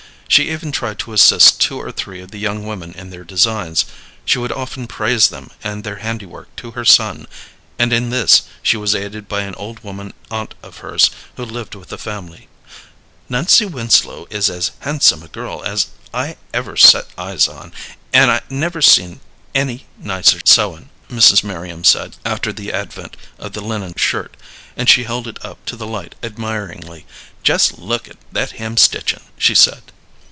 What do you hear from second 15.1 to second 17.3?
a girl as ever I set